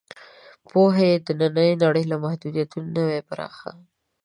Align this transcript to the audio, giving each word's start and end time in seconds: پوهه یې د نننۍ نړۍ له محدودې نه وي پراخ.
پوهه 0.69 1.03
یې 1.11 1.15
د 1.25 1.27
نننۍ 1.39 1.71
نړۍ 1.83 2.03
له 2.11 2.17
محدودې 2.23 2.63
نه 2.95 3.01
وي 3.07 3.19
پراخ. 3.29 3.57